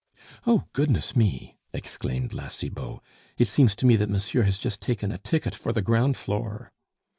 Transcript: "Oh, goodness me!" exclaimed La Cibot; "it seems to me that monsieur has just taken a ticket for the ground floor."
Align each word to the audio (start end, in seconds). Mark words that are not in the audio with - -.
"Oh, 0.47 0.63
goodness 0.73 1.15
me!" 1.15 1.59
exclaimed 1.73 2.33
La 2.33 2.47
Cibot; 2.47 3.01
"it 3.37 3.47
seems 3.47 3.75
to 3.75 3.85
me 3.85 3.95
that 3.97 4.09
monsieur 4.09 4.41
has 4.41 4.57
just 4.57 4.81
taken 4.81 5.11
a 5.11 5.19
ticket 5.19 5.53
for 5.53 5.71
the 5.71 5.83
ground 5.83 6.17
floor." 6.17 6.71